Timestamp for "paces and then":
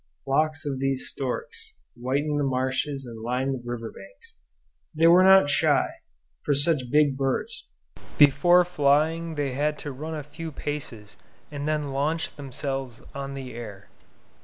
10.51-11.89